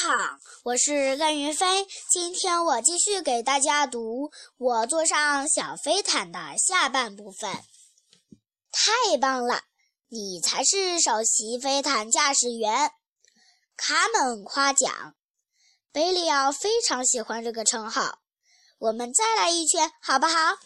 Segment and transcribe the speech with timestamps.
[0.00, 1.84] 好，我是甘云飞。
[2.08, 7.50] 今天我继续给大家读《我坐上小飞毯》的下半部分。
[8.70, 9.62] 太棒了，
[10.06, 12.92] 你才是首席飞毯驾驶员！
[13.76, 15.16] 卡门夸奖。
[15.90, 18.20] 贝利奥非常喜欢这个称号。
[18.78, 20.58] 我们再来一圈，好不好？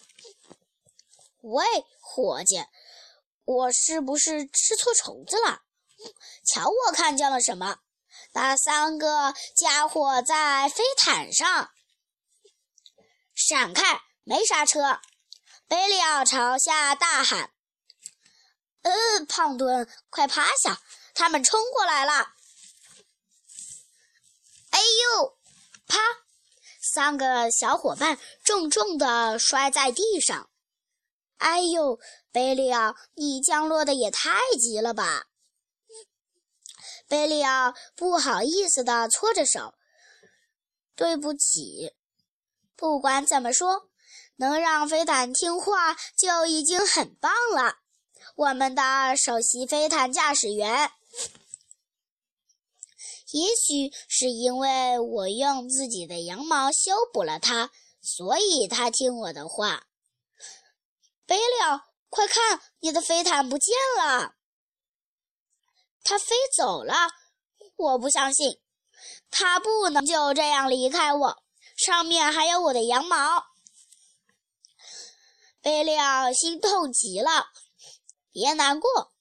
[1.40, 1.64] 喂，
[2.02, 2.62] 伙计，
[3.46, 5.62] 我是不是吃错虫子了？
[6.44, 7.78] 瞧，我看见了什么？
[8.32, 11.70] 那三个家伙在飞毯上，
[13.34, 14.02] 闪开！
[14.24, 15.00] 没刹车！
[15.68, 17.52] 贝利奥朝下大喊
[18.82, 20.80] ：“呃，胖墩，快趴下！
[21.14, 22.12] 他们冲过来了！”
[24.70, 25.38] 哎呦！
[25.86, 25.98] 啪！
[26.94, 30.48] 三个小伙伴重重地摔在地上。
[31.38, 31.98] 哎呦，
[32.30, 35.26] 贝利奥，你降落的也太急了吧！
[37.12, 39.74] 贝利奥不好意思地搓着手
[40.96, 41.92] ：“对不起。
[42.74, 43.90] 不管怎么说，
[44.36, 47.80] 能让飞毯听话就已经很棒了。
[48.34, 50.90] 我们的首席飞毯驾驶员，
[53.32, 59.86] 也许是因为我用自己的羊毛修补了它，所以它听我的话。
[61.26, 64.36] 贝利奥，快看，你的飞毯不见了！”
[66.04, 66.94] 它飞走了，
[67.76, 68.60] 我不相信，
[69.30, 71.42] 它不能就这样离开我。
[71.76, 73.44] 上面还有我的羊毛。
[75.60, 77.46] 贝利奥心痛极了，
[78.32, 79.12] 别难过，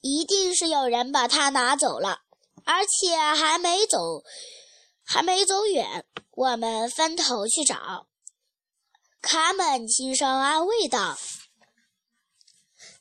[0.00, 2.22] 一定是有人把它拿走了，
[2.64, 4.22] 而且还没走，
[5.04, 6.06] 还没走远。
[6.30, 8.06] 我们分头去找。
[9.20, 11.18] 卡门轻声安慰道。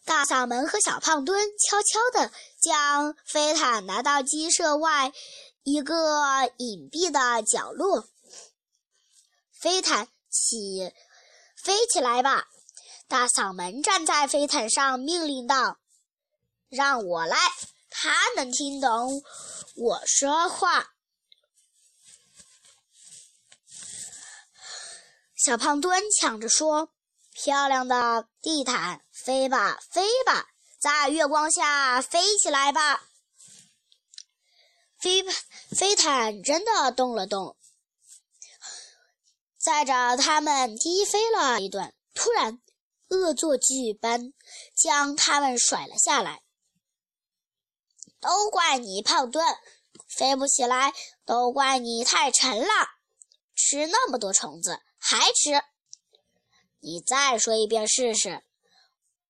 [0.10, 5.14] 大嗓门和小胖墩悄悄地将飞毯拿到鸡舍外
[5.62, 8.10] 一个隐蔽的角落。
[9.54, 10.92] 飞毯起，
[11.56, 12.48] 飞起来吧！
[13.08, 15.78] 大嗓门站在飞毯上命令道
[16.70, 17.38] ：“让我来，
[17.92, 19.22] 他能听懂
[19.76, 20.96] 我说话。”
[25.38, 26.92] 小胖墩抢着说
[27.42, 30.48] ：“漂亮的地毯。”飞吧，飞吧，
[30.80, 33.04] 在月光下飞起来吧！
[34.98, 37.56] 飞飞毯真的动了动，
[39.58, 42.62] 载着他们低飞了一段，突然
[43.10, 44.34] 恶作剧般
[44.76, 46.42] 将他们甩了下来。
[48.20, 49.46] 都怪你胖墩，
[50.08, 50.94] 飞不起来，
[51.26, 52.90] 都怪你太沉了，
[53.56, 55.62] 吃那么多虫子还吃！
[56.80, 58.44] 你再说一遍试试。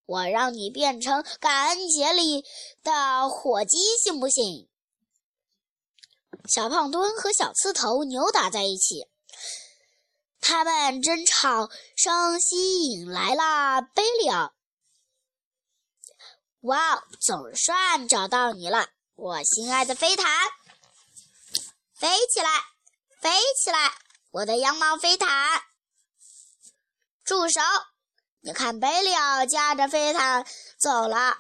[0.05, 2.43] 我让你变成感恩节里
[2.83, 4.67] 的火鸡，行不行？
[6.47, 9.07] 小胖墩和小刺头扭打在一起，
[10.41, 14.53] 他们争吵声吸引来了贝利奥。
[16.61, 20.25] 哇，总算找到你了，我心爱的飞毯！
[21.93, 22.49] 飞起来，
[23.21, 23.29] 飞
[23.61, 23.93] 起来，
[24.31, 25.61] 我的羊毛飞毯！
[27.29, 27.62] 住手！
[28.40, 30.47] 你看，贝利奥驾着飞毯
[30.79, 31.38] 走了。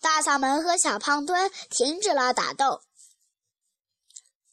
[0.00, 2.82] 大嗓门和小胖墩停止了打斗。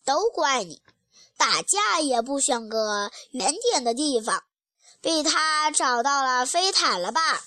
[0.04, 0.84] 都怪你，
[1.38, 4.44] 打架也不选个远点的地方，
[5.02, 7.44] 被他找到了飞毯了吧？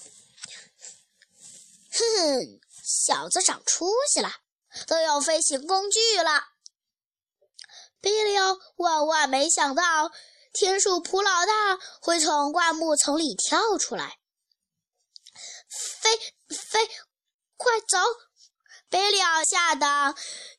[1.93, 4.33] 哼哼，小子长出息了，
[4.89, 6.43] 都有飞行工具了。
[8.01, 10.11] 贝利奥万万没想到，
[10.59, 14.19] 田鼠普老大会从灌木丛里跳出来。
[15.69, 16.11] 飞
[16.49, 16.91] 飞，
[17.57, 17.97] 快走！
[18.89, 20.17] 贝利奥吓得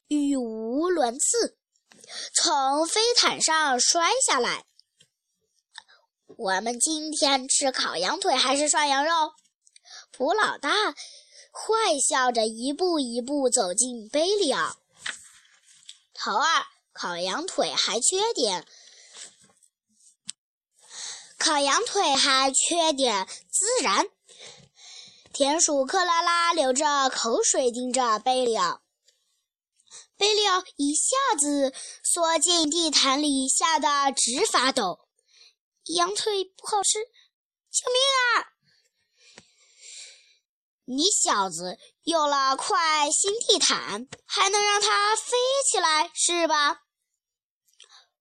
[0.08, 1.58] 语无伦次，
[2.34, 4.64] 从飞毯上摔下来。
[6.28, 9.34] 我们今天吃烤羊腿还是涮羊肉？
[10.12, 10.72] 普老大
[11.52, 14.78] 坏笑着一步一步走进贝利奥。
[16.14, 18.66] 头儿，烤羊腿还缺点，
[21.40, 24.06] 烤羊腿还缺点孜然。
[25.32, 28.82] 田鼠克拉拉流着口水盯着贝利奥，
[30.18, 35.08] 贝利奥一下子缩进地毯里，吓得直发抖。
[35.86, 37.00] 羊腿不好吃，
[37.72, 38.52] 救命啊！
[40.84, 45.38] 你小子有了块新地毯，还能让它飞
[45.72, 46.82] 起来是吧？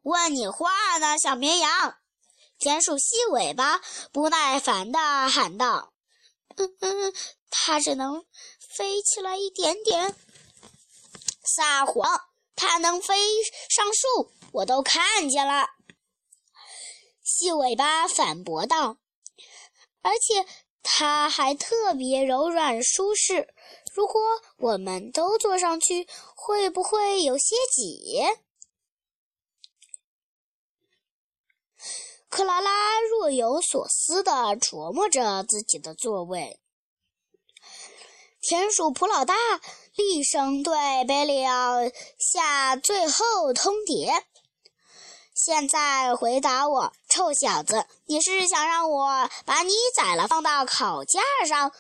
[0.03, 1.97] 问你话呢，小绵羊！
[2.59, 3.81] 田鼠细尾巴
[4.13, 5.93] 不耐烦地喊道。
[6.57, 7.15] 嗯嗯，
[7.51, 8.25] 它只能
[8.59, 10.15] 飞起来一点点。
[11.45, 12.21] 撒谎！
[12.57, 13.15] 它能飞
[13.71, 15.69] 上树，我都看见了。”
[17.23, 18.97] 细尾巴反驳道
[20.03, 20.45] ，“而且
[20.83, 23.55] 它还特别柔软舒适。
[23.95, 24.21] 如果
[24.57, 28.21] 我们都坐上去，会不会有些挤？”
[32.29, 36.61] 克拉拉若有所思地琢磨着自己的座位。
[38.41, 39.35] 田鼠普老大
[39.97, 40.73] 厉声对
[41.07, 41.75] 贝利奥
[42.19, 44.23] 下最后通牒。
[45.35, 51.73] 现在回答我，臭小子，你是想让我把你宰了放到烤架上，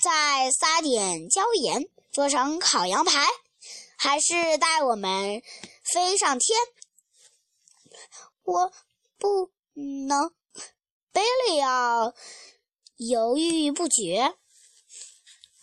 [0.00, 3.26] 再撒点椒盐做成烤羊排，
[3.96, 5.42] 还是带我们
[5.82, 6.58] 飞上天？
[8.44, 8.72] 我
[9.18, 10.32] 不能。
[11.12, 12.14] 贝利奥
[12.96, 14.34] 犹豫不决。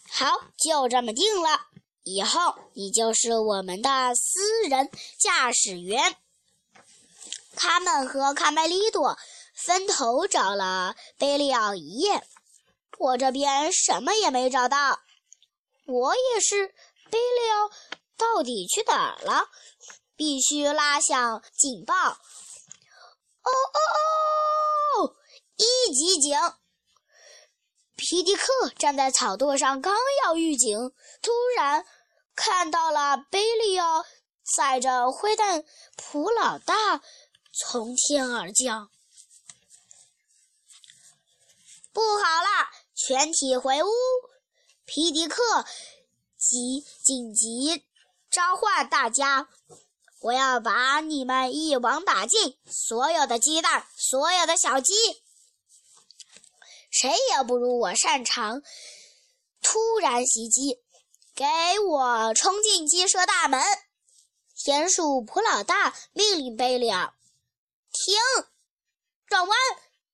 [0.09, 1.67] 好，就这么定了，
[2.03, 6.17] 以后你就是我们的私人驾驶员。
[7.55, 9.17] 卡门和卡梅利多
[9.55, 12.27] 分头找了贝利奥一夜，
[12.97, 14.99] 我这边什么也没找到。
[15.85, 16.67] 我也是，
[17.09, 17.69] 贝利奥
[18.17, 19.49] 到底去哪儿了？
[20.15, 22.17] 必须拉响警报！
[23.47, 25.15] 哦哦哦！
[25.55, 26.37] 一级警！
[27.95, 30.91] 皮迪克站在草垛上，刚要预警，
[31.21, 31.85] 突然
[32.35, 34.05] 看到了贝利奥
[34.55, 35.63] 载着灰蛋
[35.95, 37.01] 普老大。
[37.59, 38.91] 从天而降，
[41.91, 42.69] 不好了！
[42.93, 43.89] 全体回屋！
[44.85, 45.65] 皮迪克
[46.37, 47.83] 急紧急
[48.29, 49.49] 召唤大家
[50.19, 52.57] ：“我要把你们一网打尽！
[52.65, 54.93] 所有的鸡蛋，所有的小鸡，
[56.89, 58.61] 谁也不如我擅长
[59.61, 60.79] 突然袭击！
[61.35, 61.45] 给
[61.87, 63.61] 我冲进鸡舍大门！”
[64.57, 67.13] 田鼠普老大命令贝利尔。
[67.91, 68.15] 停！
[69.27, 69.57] 转弯！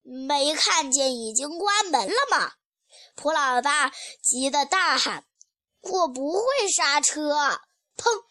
[0.02, 2.56] 没看见已经关门了吗？
[3.16, 5.26] 普老大急得大喊
[5.80, 6.44] ：“我不会
[6.76, 7.30] 刹车！”
[7.96, 8.26] 砰！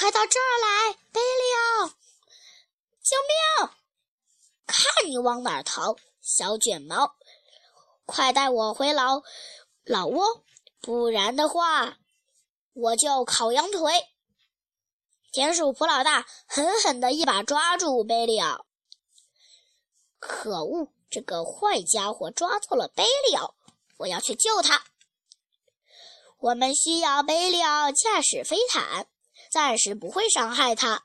[0.00, 1.88] 快到这儿来，贝利奥！
[3.02, 3.70] 救命！
[4.66, 7.16] 看你往哪儿逃，小卷毛！
[8.06, 9.22] 快带我回老
[9.84, 10.42] 老窝，
[10.80, 11.98] 不然的话。
[12.72, 14.08] 我就烤羊腿！
[15.32, 18.64] 田鼠普老大狠狠地一把抓住贝利奥。
[20.18, 23.54] 可恶，这个坏家伙抓错了贝利奥！
[23.98, 24.82] 我要去救他。
[26.38, 29.06] 我们需要贝利奥驾驶飞毯，
[29.50, 31.04] 暂时不会伤害他。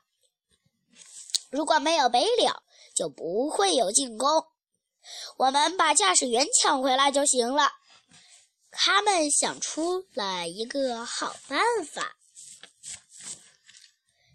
[1.50, 2.62] 如果没有贝利奥，
[2.94, 4.46] 就不会有进攻。
[5.36, 7.72] 我们把驾驶员抢回来就行了。
[8.70, 12.16] 他们想出了一个好办法。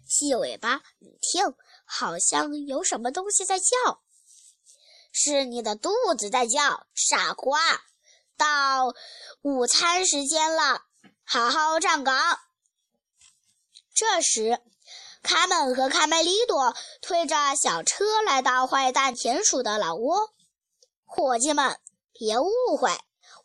[0.06, 1.54] 细尾巴，你听，
[1.84, 4.02] 好像有什么东西在叫，
[5.10, 7.58] 是你的肚子在叫，傻瓜！
[8.36, 8.94] 到
[9.42, 10.84] 午餐时间了，
[11.24, 12.38] 好好站岗。
[13.94, 14.58] 这时，
[15.22, 20.32] 卡门和卡梅利多推着小车来到坏蛋田鼠的老窝。
[21.04, 21.78] 伙计们，
[22.12, 22.48] 别误
[22.78, 22.90] 会。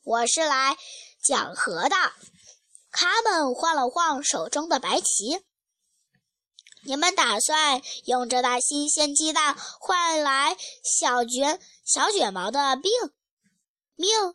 [0.03, 0.77] 我是来
[1.21, 1.95] 讲和的。
[2.91, 5.43] 卡门晃了晃手中的白旗。
[6.83, 12.91] 你们打算用这袋新鲜鸡蛋换来小卷小卷毛的病
[13.95, 14.33] 命？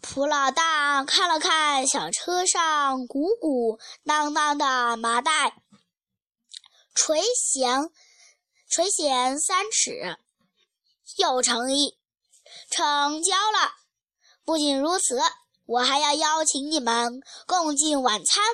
[0.00, 5.62] 普老大看了看小车上鼓鼓囊囊的麻袋，
[6.94, 7.90] 垂涎
[8.68, 10.18] 垂涎三尺，
[11.16, 11.98] 有诚意。
[12.70, 13.72] 成交了。
[14.44, 15.20] 不仅如此，
[15.64, 18.44] 我还要邀请你们共进晚餐。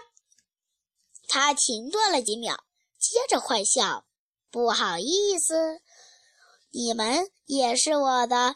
[1.29, 2.65] 他停顿了几秒，
[2.99, 4.07] 接着坏笑
[4.51, 5.81] ：“不好意思，
[6.71, 8.55] 你们也是我的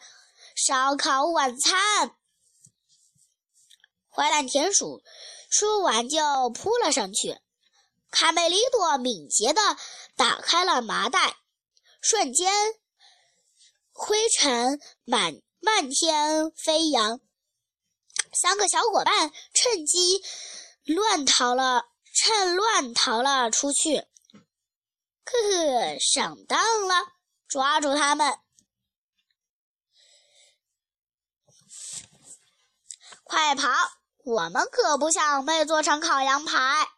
[0.54, 2.16] 烧烤晚餐。”
[4.16, 5.02] 坏蛋田鼠
[5.50, 7.38] 说完就扑了上去。
[8.10, 9.60] 卡梅利多敏捷地
[10.16, 11.36] 打开了麻袋，
[12.00, 12.50] 瞬间。
[13.92, 17.20] 灰尘满漫天飞扬，
[18.32, 20.22] 三个小伙伴趁机
[20.84, 23.98] 乱逃了，趁乱逃了出去。
[23.98, 26.94] 呵呵，上当了！
[27.48, 28.38] 抓住他们！
[33.24, 33.68] 快跑！
[34.26, 36.88] 我们可不想被做成烤羊排。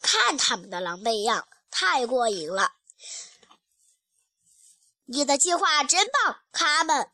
[0.00, 2.72] 看他们的狼狈样，太过瘾了。
[5.04, 7.12] 你的计划真棒，他们！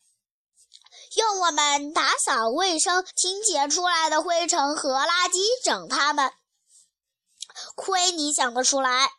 [1.17, 6.33] 用我们打扫卫生、清洁出来的灰尘和垃圾整他们。
[7.75, 9.11] 亏你想得出来，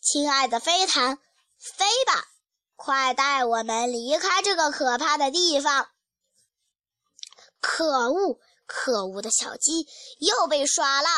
[0.00, 1.20] 亲爱的飞毯，
[1.60, 2.24] 飞吧，
[2.74, 5.90] 快带我们离开这个可怕的地方！
[7.80, 11.08] 可恶，可恶的小鸡又被耍了，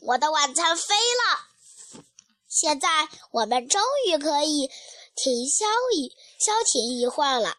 [0.00, 2.02] 我的晚餐飞了。
[2.48, 4.70] 现在我们终于可以
[5.14, 7.58] 停消一消停一会儿了。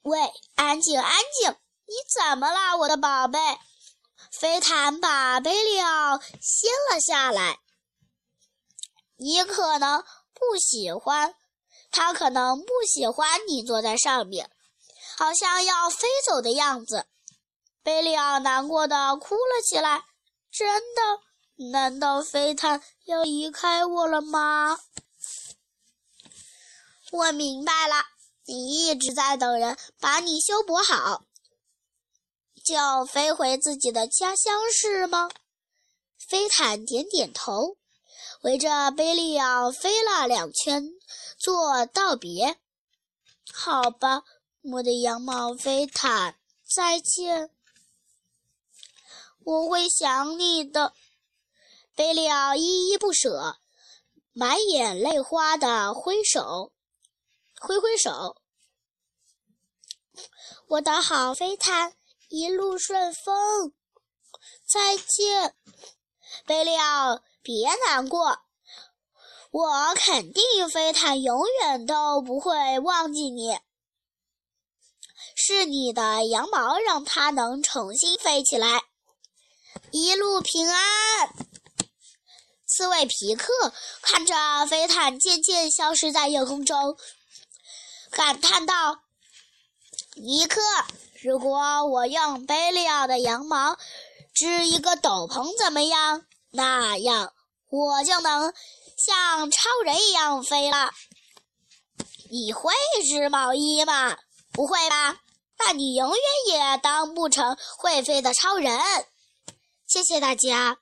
[0.00, 1.54] 喂，安静，安静！
[1.84, 3.38] 你怎么了，我的宝贝？
[4.32, 7.58] 飞毯把贝利奥掀了下来。
[9.16, 11.34] 你可能不喜欢，
[11.90, 14.50] 他可能不喜欢你坐在上面，
[15.20, 17.04] 好像要飞走的样子。
[17.82, 20.02] 贝利奥难过的哭了起来。
[20.50, 21.68] 真的？
[21.70, 24.78] 难道飞毯要离开我了吗？
[27.12, 27.96] 我明白了，
[28.46, 31.22] 你一直在等人把你修补好。
[32.64, 35.28] 就飞回自己的家乡是吗？
[36.16, 37.76] 飞毯点点头，
[38.40, 40.88] 围着贝利奥飞了两圈，
[41.38, 42.58] 做道别。
[43.52, 44.22] 好吧，
[44.62, 47.50] 我的羊毛飞毯，再见。
[49.44, 50.92] 我会想你的。
[51.94, 53.56] 贝利奥依依不舍，
[54.32, 56.72] 满眼泪花的挥手，
[57.60, 58.36] 挥挥手。
[60.68, 61.94] 我的好飞毯。
[62.28, 63.74] 一路顺风，
[64.64, 65.56] 再见，
[66.46, 68.38] 贝利奥，别难过，
[69.50, 73.58] 我肯定飞毯永远都不会忘记你。
[75.52, 78.84] 是你的羊毛让它能重新飞起来，
[79.90, 81.28] 一路平安。
[82.68, 83.52] 刺猬皮克
[84.00, 86.96] 看着飞毯渐渐消失在夜空中，
[88.12, 89.00] 感叹道
[90.14, 90.60] ：“尼克。”
[91.20, 93.76] 如果我用贝利奥的羊毛
[94.32, 96.24] 织一个斗篷，怎么样？
[96.52, 97.32] 那样
[97.70, 98.54] 我就能
[98.96, 100.92] 像超人一样飞了。
[102.30, 102.72] 你会
[103.04, 104.16] 织毛衣吗？
[104.52, 105.20] 不会吧？
[105.64, 108.78] 那你永远也当不成会飞的超人。
[109.86, 110.78] 谢谢大家。